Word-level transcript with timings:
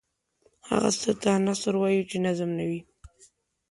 هغه 0.69 0.89
څه 1.01 1.11
ته 1.21 1.31
نثر 1.45 1.73
وايو 1.79 2.07
چې 2.09 2.17
نظم 2.25 2.49
نه 2.57 2.63
وي. 2.69 2.81